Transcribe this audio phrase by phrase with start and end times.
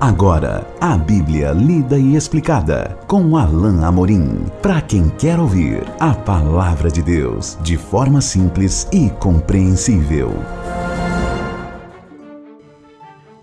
[0.00, 4.46] Agora, a Bíblia lida e explicada com Alain Amorim.
[4.62, 10.32] Para quem quer ouvir a palavra de Deus de forma simples e compreensível.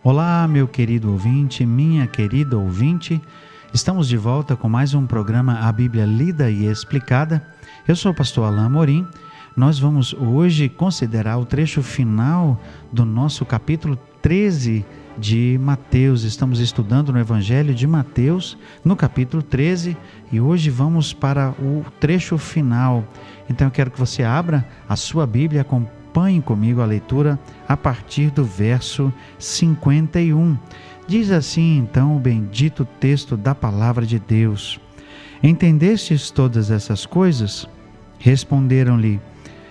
[0.04, 3.22] Olá, meu querido ouvinte, minha querida ouvinte.
[3.72, 7.46] Estamos de volta com mais um programa A Bíblia Lida e Explicada.
[7.88, 9.08] Eu sou o pastor Alain Amorim.
[9.56, 12.60] Nós vamos hoje considerar o trecho final
[12.92, 14.84] do nosso capítulo 13
[15.18, 16.24] de Mateus.
[16.24, 19.98] Estamos estudando no Evangelho de Mateus, no capítulo 13,
[20.32, 23.04] e hoje vamos para o trecho final.
[23.50, 28.30] Então eu quero que você abra a sua Bíblia, acompanhe comigo a leitura a partir
[28.30, 30.58] do verso 51.
[31.08, 34.80] Diz assim então o bendito texto da palavra de Deus:
[35.42, 37.68] Entendestes todas essas coisas?
[38.20, 39.20] Responderam-lhe: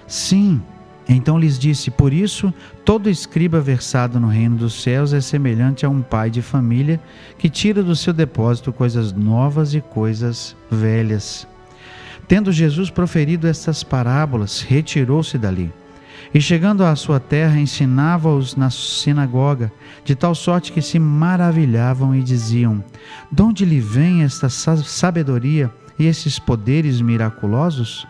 [0.07, 0.61] Sim.
[1.09, 2.53] Então lhes disse: Por isso,
[2.85, 7.01] todo escriba versado no reino dos céus é semelhante a um pai de família
[7.39, 11.47] que tira do seu depósito coisas novas e coisas velhas.
[12.27, 15.73] Tendo Jesus proferido estas parábolas, retirou-se dali.
[16.35, 19.71] E chegando à sua terra, ensinava-os na sinagoga,
[20.05, 22.83] de tal sorte que se maravilhavam e diziam:
[23.31, 28.07] De onde lhe vem esta sabedoria e esses poderes miraculosos?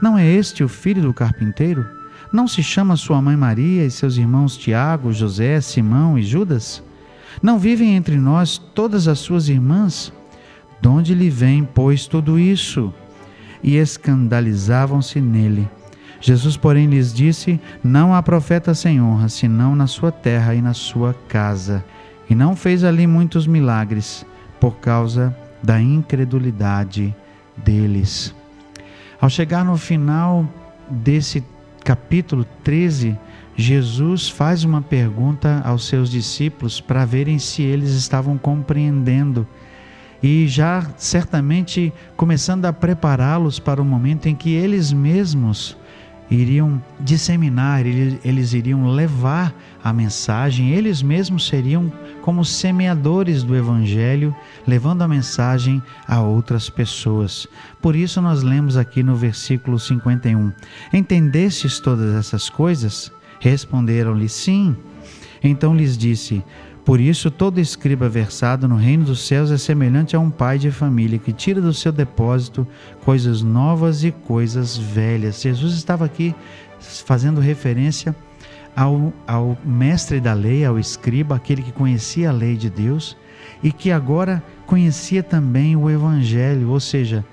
[0.00, 1.99] Não é este o filho do carpinteiro?
[2.32, 6.80] Não se chama sua mãe Maria e seus irmãos Tiago, José, Simão e Judas?
[7.42, 10.12] Não vivem entre nós todas as suas irmãs?
[10.80, 12.94] De onde lhe vem, pois, tudo isso?
[13.62, 15.68] E escandalizavam-se nele.
[16.20, 20.72] Jesus, porém, lhes disse: Não há profeta sem honra, senão na sua terra e na
[20.72, 21.84] sua casa.
[22.28, 24.24] E não fez ali muitos milagres,
[24.60, 27.14] por causa da incredulidade
[27.56, 28.32] deles.
[29.20, 30.48] Ao chegar no final
[30.88, 31.42] desse
[31.90, 33.18] capítulo 13,
[33.56, 39.44] Jesus faz uma pergunta aos seus discípulos para verem se eles estavam compreendendo.
[40.22, 45.76] E já certamente começando a prepará-los para o momento em que eles mesmos
[46.30, 49.52] iriam disseminar, eles iriam levar
[49.82, 51.92] a mensagem, eles mesmos seriam
[52.22, 54.34] como semeadores do Evangelho,
[54.66, 57.48] levando a mensagem a outras pessoas.
[57.82, 60.52] Por isso, nós lemos aqui no versículo 51:
[60.92, 63.12] Entendestes todas essas coisas?
[63.40, 64.76] Responderam-lhe: Sim.
[65.42, 66.44] Então lhes disse:
[66.84, 70.70] por isso, todo escriba versado no reino dos céus é semelhante a um pai de
[70.70, 72.66] família que tira do seu depósito
[73.04, 75.42] coisas novas e coisas velhas.
[75.42, 76.34] Jesus estava aqui
[76.80, 78.16] fazendo referência
[78.74, 83.16] ao, ao mestre da lei, ao escriba, aquele que conhecia a lei de Deus
[83.62, 87.24] e que agora conhecia também o evangelho, ou seja,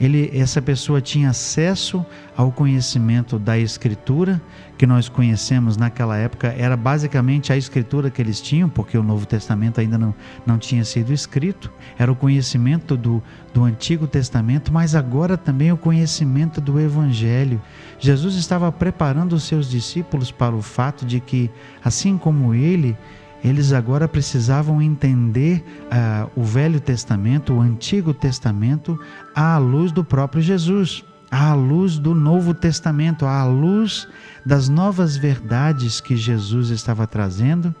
[0.00, 2.04] ele, essa pessoa tinha acesso
[2.36, 4.40] ao conhecimento da Escritura,
[4.76, 9.26] que nós conhecemos naquela época, era basicamente a Escritura que eles tinham, porque o Novo
[9.26, 10.14] Testamento ainda não,
[10.44, 13.22] não tinha sido escrito, era o conhecimento do,
[13.54, 17.60] do Antigo Testamento, mas agora também o conhecimento do Evangelho.
[17.98, 21.50] Jesus estava preparando os seus discípulos para o fato de que,
[21.82, 22.96] assim como ele,
[23.42, 28.98] eles agora precisavam entender uh, o Velho Testamento, o Antigo Testamento,
[29.34, 34.08] à luz do próprio Jesus, à luz do Novo Testamento, à luz
[34.44, 37.74] das novas verdades que Jesus estava trazendo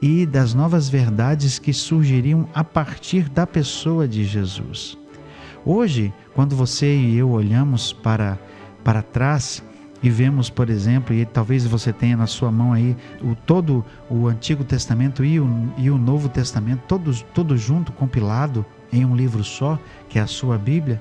[0.00, 4.98] e das novas verdades que surgiriam a partir da pessoa de Jesus.
[5.64, 8.38] Hoje, quando você e eu olhamos para,
[8.82, 9.62] para trás,
[10.02, 14.26] e vemos, por exemplo, e talvez você tenha na sua mão aí o todo o
[14.26, 19.44] Antigo Testamento e o, e o Novo Testamento, todos tudo junto, compilado em um livro
[19.44, 21.00] só, que é a sua Bíblia.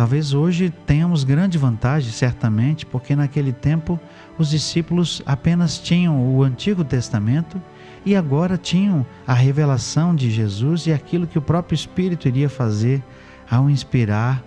[0.00, 4.00] Talvez hoje tenhamos grande vantagem, certamente, porque naquele tempo
[4.38, 7.60] os discípulos apenas tinham o Antigo Testamento
[8.02, 13.04] e agora tinham a revelação de Jesus e aquilo que o próprio Espírito iria fazer
[13.50, 14.42] ao inspirar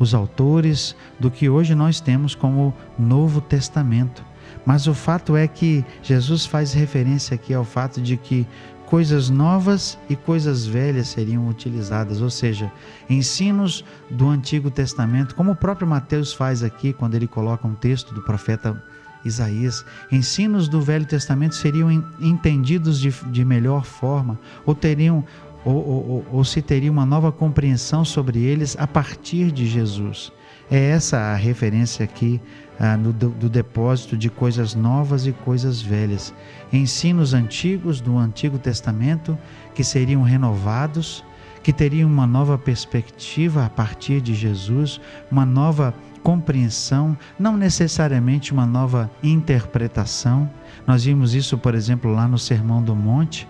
[0.00, 4.24] os autores do que hoje nós temos como Novo Testamento.
[4.66, 8.44] Mas o fato é que Jesus faz referência aqui ao fato de que
[8.88, 12.72] coisas novas e coisas velhas seriam utilizadas, ou seja,
[13.08, 18.14] ensinos do Antigo Testamento, como o próprio Mateus faz aqui quando ele coloca um texto
[18.14, 18.82] do profeta
[19.22, 25.22] Isaías, ensinos do Velho Testamento seriam entendidos de, de melhor forma, ou teriam
[25.64, 30.32] ou, ou, ou, se teria uma nova compreensão sobre eles a partir de Jesus.
[30.70, 32.40] É essa a referência aqui
[32.78, 36.32] ah, no, do, do, depósito de coisas novas e coisas velhas.
[36.72, 39.36] Ensinos antigos do Antigo Testamento
[39.74, 41.24] que seriam renovados,
[41.62, 45.00] que teriam uma nova perspectiva a partir de Jesus,
[45.30, 50.48] uma nova compreensão, não necessariamente uma nova interpretação.
[50.86, 53.48] Nós vimos isso, por exemplo, lá no Sermão do Monte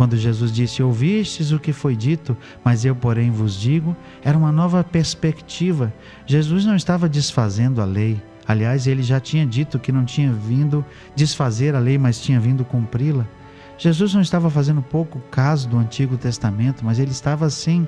[0.00, 3.94] Quando Jesus disse: Ouvistes o que foi dito, mas eu, porém, vos digo,
[4.24, 5.92] era uma nova perspectiva.
[6.24, 8.18] Jesus não estava desfazendo a lei.
[8.48, 10.82] Aliás, ele já tinha dito que não tinha vindo
[11.14, 13.28] desfazer a lei, mas tinha vindo cumpri-la.
[13.76, 17.86] Jesus não estava fazendo pouco caso do Antigo Testamento, mas ele estava sim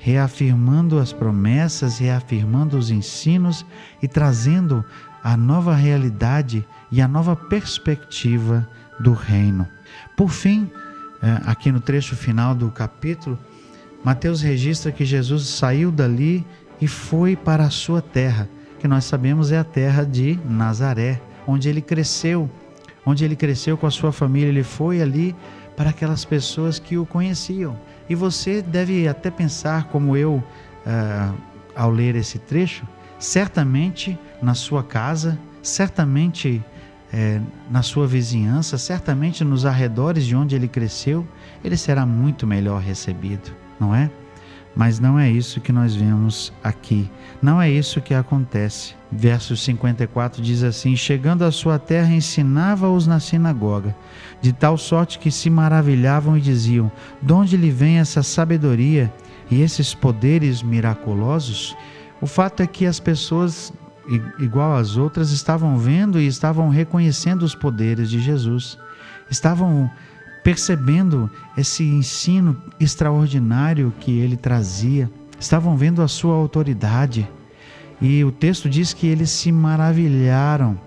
[0.00, 3.64] reafirmando as promessas, reafirmando os ensinos
[4.02, 4.84] e trazendo
[5.22, 8.68] a nova realidade e a nova perspectiva
[8.98, 9.68] do reino.
[10.16, 10.68] Por fim,
[11.44, 13.38] aqui no trecho final do capítulo,
[14.04, 16.44] Mateus registra que Jesus saiu dali
[16.80, 18.48] e foi para a sua terra,
[18.80, 22.50] que nós sabemos é a terra de Nazaré, onde ele cresceu,
[23.06, 24.48] onde ele cresceu com a sua família.
[24.48, 25.36] Ele foi ali
[25.76, 27.78] para aquelas pessoas que o conheciam.
[28.08, 31.34] E você deve até pensar, como eu, uh,
[31.76, 32.86] ao ler esse trecho,
[33.18, 36.62] certamente na sua casa, certamente
[37.12, 41.26] é, na sua vizinhança, certamente nos arredores de onde ele cresceu,
[41.62, 44.10] ele será muito melhor recebido, não é?
[44.74, 47.10] Mas não é isso que nós vemos aqui.
[47.42, 48.94] Não é isso que acontece.
[49.10, 53.94] Verso 54 diz assim: Chegando à sua terra, ensinava-os na sinagoga,
[54.40, 59.12] de tal sorte que se maravilhavam e diziam: De onde lhe vem essa sabedoria
[59.50, 61.76] e esses poderes miraculosos?
[62.18, 63.74] O fato é que as pessoas
[64.38, 68.78] igual às outras, estavam vendo e estavam reconhecendo os poderes de Jesus,
[69.30, 69.90] estavam
[70.42, 77.28] percebendo esse ensino extraordinário que ele trazia, estavam vendo a sua autoridade.
[78.00, 80.78] E o texto diz que eles se maravilharam,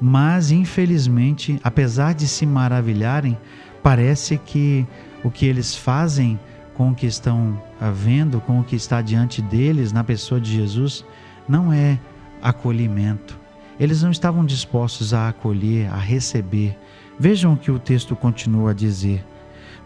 [0.00, 3.36] mas infelizmente, apesar de se maravilharem,
[3.82, 4.86] parece que
[5.22, 6.40] o que eles fazem
[6.74, 7.62] com o que estão
[7.94, 11.04] vendo, com o que está diante deles na pessoa de Jesus,
[11.48, 11.98] não é
[12.44, 13.40] acolhimento.
[13.80, 16.78] Eles não estavam dispostos a acolher, a receber.
[17.18, 19.24] Vejam o que o texto continua a dizer.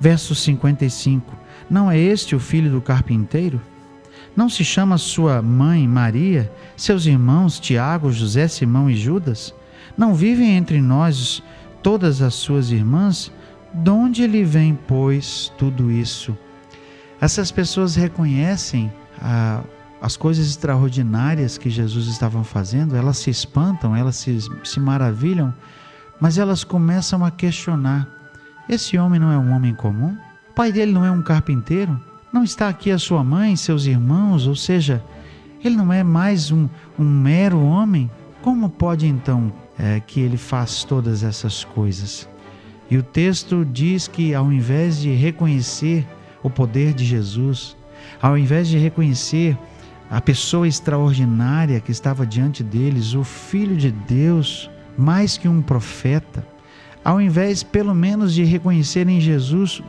[0.01, 1.33] Verso 55:
[1.71, 3.61] Não é este o filho do carpinteiro?
[4.37, 9.55] Não se chama sua mãe Maria, seus irmãos Tiago, José, Simão e Judas?
[9.97, 11.43] Não vivem entre nós
[11.83, 13.33] todas as suas irmãs?
[13.73, 16.37] De onde lhe vem, pois, tudo isso?
[17.21, 19.63] Essas pessoas reconhecem a,
[20.01, 25.53] as coisas extraordinárias que Jesus estava fazendo, elas se espantam, elas se, se maravilham,
[26.21, 28.07] mas elas começam a questionar:
[28.69, 30.17] esse homem não é um homem comum?
[30.51, 31.99] O pai dele não é um carpinteiro?
[32.33, 34.47] Não está aqui a sua mãe, seus irmãos?
[34.47, 35.03] Ou seja,
[35.65, 36.69] ele não é mais um,
[36.99, 38.11] um mero homem?
[38.43, 42.29] Como pode então é, que ele faz todas essas coisas?
[42.91, 46.07] E o texto diz que ao invés de reconhecer
[46.43, 47.77] o poder de Jesus,
[48.21, 49.59] ao invés de reconhecer
[50.11, 56.47] a pessoa extraordinária que estava diante deles, o Filho de Deus, mais que um profeta,
[57.05, 59.83] ao invés pelo menos de reconhecer em Jesus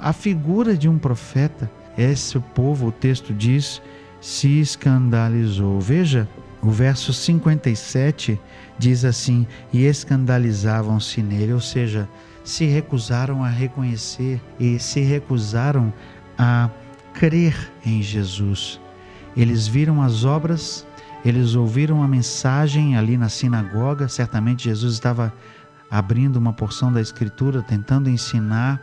[0.00, 3.82] a figura de um profeta, esse povo, o texto diz,
[4.20, 5.80] se escandalizou.
[5.80, 6.28] Veja,
[6.62, 8.38] o verso 57
[8.78, 12.08] diz assim: e escandalizavam-se nele, ou seja,
[12.44, 15.92] se recusaram a reconhecer e se recusaram
[16.38, 16.70] a
[17.14, 18.80] crer em Jesus.
[19.36, 20.86] Eles viram as obras,
[21.24, 24.08] eles ouviram a mensagem ali na sinagoga.
[24.08, 25.32] Certamente Jesus estava
[25.90, 28.80] abrindo uma porção da Escritura, tentando ensinar,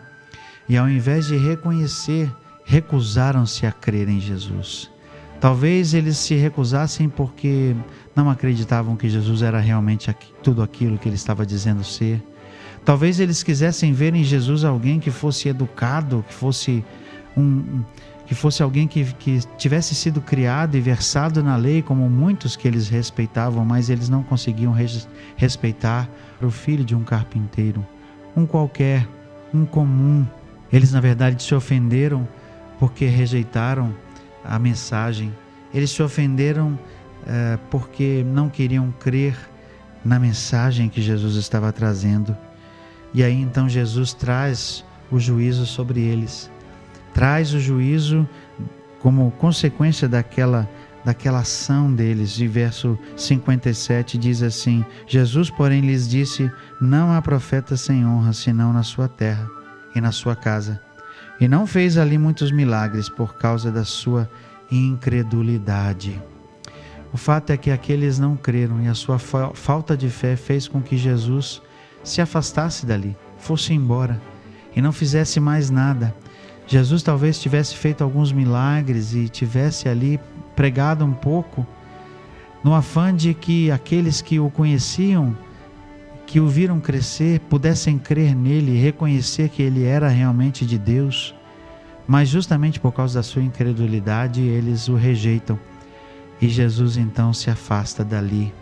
[0.67, 2.29] e ao invés de reconhecer,
[2.65, 4.91] recusaram-se a crer em Jesus.
[5.39, 7.75] Talvez eles se recusassem porque
[8.15, 10.13] não acreditavam que Jesus era realmente
[10.43, 12.21] tudo aquilo que ele estava dizendo ser.
[12.83, 16.83] Talvez eles quisessem ver em Jesus alguém que fosse educado, que fosse
[17.35, 17.83] um,
[18.27, 22.67] que fosse alguém que, que tivesse sido criado e versado na lei, como muitos que
[22.67, 25.07] eles respeitavam, mas eles não conseguiam res,
[25.37, 26.09] respeitar
[26.41, 27.87] o filho de um carpinteiro,
[28.35, 29.07] um qualquer,
[29.53, 30.27] um comum.
[30.71, 32.27] Eles, na verdade, se ofenderam
[32.77, 33.95] porque rejeitaram
[34.43, 35.33] a mensagem.
[35.73, 36.77] Eles se ofenderam
[37.25, 39.37] eh, porque não queriam crer
[40.03, 42.35] na mensagem que Jesus estava trazendo.
[43.13, 46.51] E aí então Jesus traz o juízo sobre eles
[47.17, 48.29] traz o juízo
[48.99, 50.69] como consequência daquela
[51.03, 52.37] daquela ação deles.
[52.39, 58.71] E verso 57 diz assim: Jesus, porém, lhes disse: Não há profeta sem honra senão
[58.71, 59.49] na sua terra
[59.95, 60.79] e na sua casa.
[61.39, 64.29] E não fez ali muitos milagres por causa da sua
[64.71, 66.21] incredulidade.
[67.11, 70.83] O fato é que aqueles não creram e a sua falta de fé fez com
[70.83, 71.63] que Jesus
[72.03, 74.21] se afastasse dali, fosse embora
[74.75, 76.13] e não fizesse mais nada.
[76.67, 80.19] Jesus talvez tivesse feito alguns milagres e tivesse ali
[80.55, 81.65] pregado um pouco,
[82.63, 85.35] no afã de que aqueles que o conheciam
[86.27, 91.33] que o viram crescer pudessem crer nele e reconhecer que ele era realmente de Deus,
[92.05, 95.57] mas justamente por causa da sua incredulidade eles o rejeitam.
[96.41, 98.53] E Jesus então se afasta dali.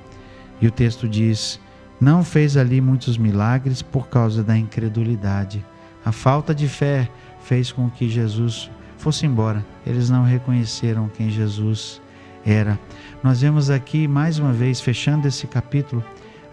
[0.62, 1.60] E o texto diz:
[2.00, 5.66] não fez ali muitos milagres por causa da incredulidade.
[6.06, 7.10] A falta de fé
[7.46, 9.66] fez com que Jesus fosse embora.
[9.86, 12.02] Eles não reconheceram quem Jesus
[12.46, 12.80] era.
[13.24, 16.04] Nós vemos aqui mais uma vez, fechando esse capítulo,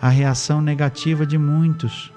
[0.00, 2.12] a reação negativa de muitos.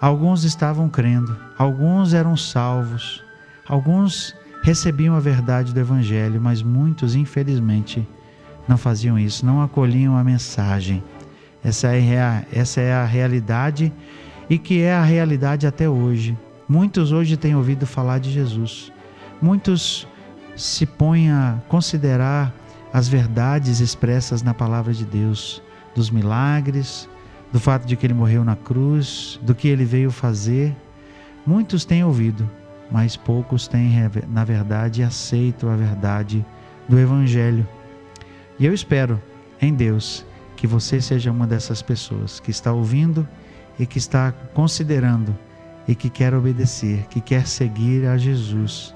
[0.00, 3.22] Alguns estavam crendo, alguns eram salvos,
[3.66, 8.06] alguns recebiam a verdade do Evangelho, mas muitos, infelizmente,
[8.66, 11.02] não faziam isso, não acolhiam a mensagem.
[11.62, 13.92] Essa é, a, essa é a realidade
[14.50, 16.36] e que é a realidade até hoje.
[16.68, 18.90] Muitos hoje têm ouvido falar de Jesus.
[19.40, 20.08] Muitos
[20.56, 22.54] se põem a considerar
[22.92, 25.62] as verdades expressas na palavra de Deus,
[25.94, 27.08] dos milagres,
[27.52, 30.74] do fato de que ele morreu na cruz, do que ele veio fazer.
[31.46, 32.48] Muitos têm ouvido,
[32.90, 33.92] mas poucos têm,
[34.28, 36.44] na verdade, aceito a verdade
[36.88, 37.66] do Evangelho.
[38.58, 39.20] E eu espero
[39.60, 40.24] em Deus
[40.56, 43.28] que você seja uma dessas pessoas que está ouvindo
[43.78, 45.36] e que está considerando
[45.86, 48.94] e que quer obedecer, que quer seguir a Jesus,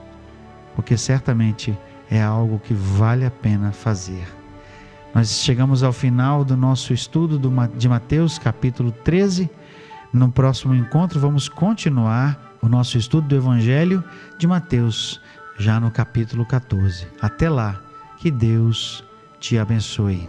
[0.74, 1.76] porque certamente
[2.10, 4.26] é algo que vale a pena fazer.
[5.14, 7.40] Nós chegamos ao final do nosso estudo
[7.76, 9.50] de Mateus, capítulo 13.
[10.12, 14.02] No próximo encontro, vamos continuar o nosso estudo do Evangelho
[14.38, 15.20] de Mateus,
[15.58, 17.06] já no capítulo 14.
[17.20, 17.80] Até lá,
[18.18, 19.04] que Deus
[19.40, 20.28] te abençoe.